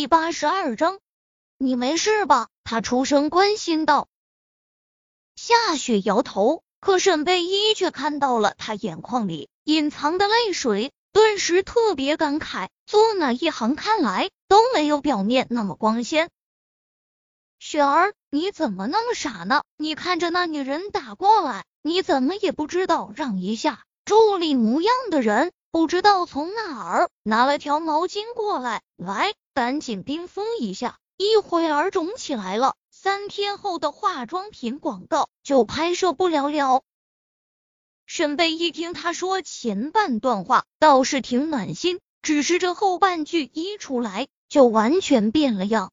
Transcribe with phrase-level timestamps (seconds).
[0.00, 0.98] 第八十二章，
[1.58, 2.48] 你没事吧？
[2.64, 4.08] 他出声关心道。
[5.36, 12.68] 夏雪摇头，可沈贝依却看到了他眼眶里隐藏的泪水，顿时特别感慨。
[12.86, 16.30] 做哪一行看来都没有表面那么光鲜。
[17.58, 19.64] 雪儿，你怎么那么傻呢？
[19.76, 23.84] 你看着那女人打过来，你怎么也不知道让一下？
[24.06, 32.74] 助理模样的人不知道从哪儿拿了条毛巾过来，来，赶紧冰敷一下，一会儿肿起来了。
[32.90, 36.82] 三天后的化妆品广告就拍摄不了了。
[38.04, 45.92] 沈贝一听他说前半段话倒是挺暖心，只是这后半句一出来就完全变了样。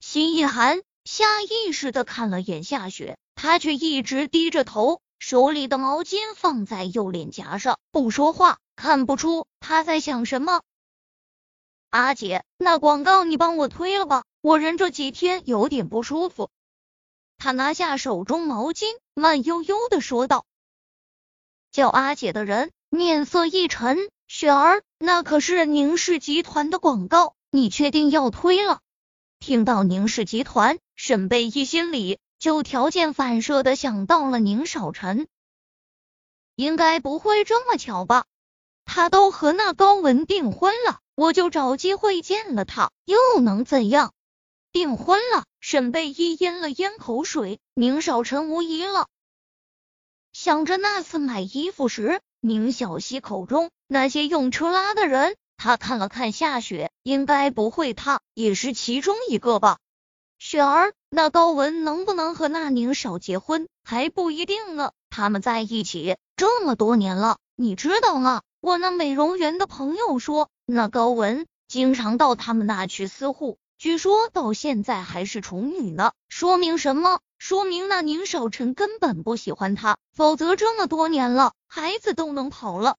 [0.00, 10.62] 心一寒，下意识的看了眼夏雪，他却一直低着头，手里的毛巾放在右脸颊上，不说话，看不出她在想什么。
[11.90, 14.24] 阿姐，那广告你帮我推了吧。
[14.40, 16.50] 我人这几天有点不舒服。
[17.38, 18.84] 他拿下手中毛巾，
[19.14, 20.44] 慢悠悠的说道
[21.72, 28.80] ：“叫阿姐的人面色一沉，雪儿，那可是宁氏集团的广告，你确定要推了？”
[29.40, 35.26] 听到宁氏集团，沈贝一心里就条件反射的想到了宁少臣。
[36.54, 38.24] 应该不会这么巧吧？
[38.84, 44.12] 他都和那高文订婚了，我就找机会见了他，又能怎样？
[44.72, 47.60] 订婚了，沈贝依咽了咽口水。
[47.74, 49.06] 宁少臣无疑了。
[50.32, 59.78] 想着那次买衣服时，宁小溪口中那些用车拉的人，他看了看夏雪，应该不会，他也是其中一个吧？
[60.38, 64.92] 雪儿，那高文能不能和那宁少结婚还不一定呢。
[65.10, 68.42] 他们在一起这么多年了，你知道吗？
[68.60, 73.58] 我那美容园的朋友说，那高文经常到他们那去私护。
[73.78, 77.20] 据说到现在还是处女呢，说明什么？
[77.38, 82.96] 说明那宁少臣根本不喜欢他，否则这么多年了，孩子都能跑了。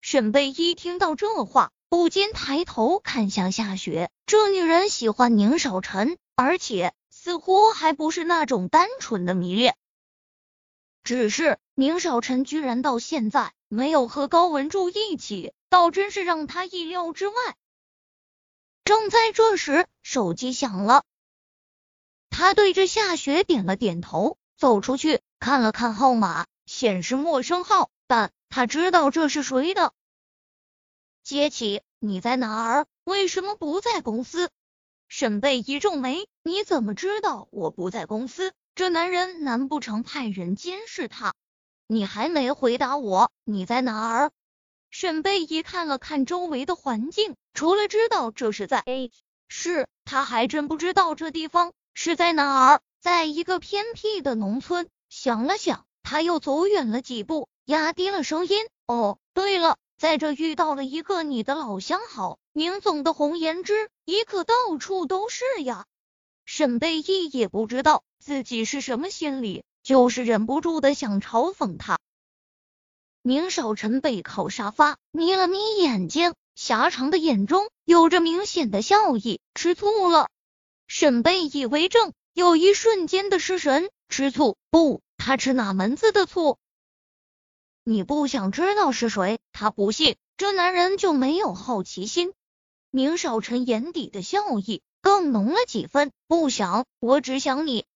[0.00, 9.76] 沈贝依听到这话，不禁抬头看向夏雪，这女人喜欢宁少臣，而且似乎还不是那种单纯的迷恋，
[11.04, 17.34] 只是宁少臣居然到现在没有和高文住一起，倒真是让他意料之外。
[18.84, 21.04] 正在这时，手机响了。
[22.30, 29.92] 他对着夏雪点了点头，走出去看了看号码，显示陌生号，但他知道这是谁的。
[31.26, 32.86] 接起，你在哪儿？
[33.02, 34.48] 为什么不在公司？
[35.08, 38.52] 沈贝一皱眉，你怎么知道我不在公司？
[38.76, 41.34] 这男人难不成派人监视他？
[41.88, 44.30] 你还没回答我，你在哪儿？
[44.88, 49.10] 沈贝一看了看周围的环境，除了知道这是在 A
[49.48, 54.88] 市，他还真不知道这地方是在哪儿，在一个偏僻的农村。
[55.08, 65.86] 想了想，他又走远了几步，压低了声音：“哦，对了，在这遇到了一个你的老相好，宁总的红颜知己可到处都是呀。”
[66.44, 71.98] 沈贝一也不知道自己是什么心理，就是忍不住的想嘲讽他。
[73.22, 79.40] 宁少臣背靠沙发，眯了眯眼睛，狭长的眼中有着明显的笑意。
[79.54, 80.28] 吃醋了？
[80.86, 83.90] 沈贝以为正，有一瞬间的失神。
[84.08, 84.56] 吃醋？
[84.70, 86.58] 不，他吃哪门子的醋？
[87.82, 89.40] 你不想知道是谁？
[89.58, 92.34] 他不信，这男人就没有好奇心。
[92.90, 96.12] 宁少臣眼底的笑意更浓了几分。
[96.26, 97.86] 不想，我只想你。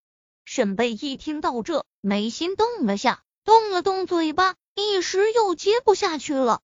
[0.46, 4.56] 沈贝一听到这，眉心动了下，动了动嘴巴。
[4.74, 6.62] 一时又接不下去了，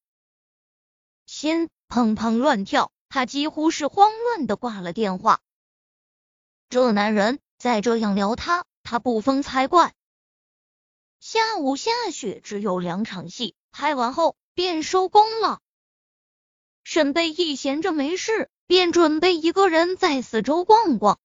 [1.26, 5.42] 心砰砰乱跳，他几乎是慌乱的挂了电话。
[6.70, 9.94] 这男人再这样撩他，他不疯才怪。
[11.20, 15.60] 下午下雪只有两场戏，拍完后便收工了。
[16.82, 21.18] 沈贝一闲着没事，便准备一个人在四周逛逛。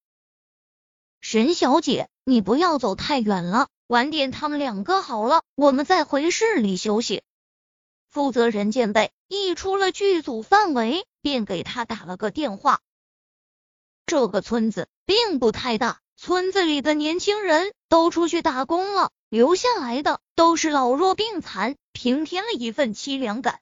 [1.22, 3.70] 沈小姐，你不要走太远了。
[3.88, 7.24] 晚点他们两个好了，我们再回市里休息。
[8.10, 12.82] 负责人见贝一出了剧组范围，便给他打了个电话。
[14.06, 23.60] 这个村子并不太大，村子里的年轻人都出去打工了，留下来的都是老弱病残，平添了一份凄凉感。